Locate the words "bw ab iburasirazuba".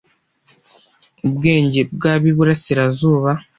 1.93-3.29